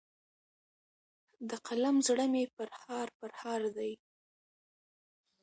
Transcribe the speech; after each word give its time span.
د 1.49 1.51
قلم 1.67 1.95
زړه 2.07 2.25
مي 2.33 2.43
پرهار 2.55 3.07
پرهار 3.19 3.61
دی 3.77 3.91